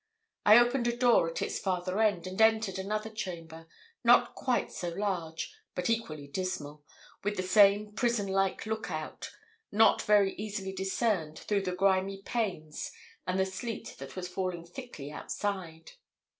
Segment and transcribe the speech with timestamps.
[0.47, 3.67] I opened a door at its farther end, and entered another chamber,
[4.03, 6.83] not quite so large, but equally dismal,
[7.23, 9.29] with the same prison like look out,
[9.71, 12.91] not very easily discerned through the grimy panes
[13.27, 15.91] and the sleet that was falling thickly outside.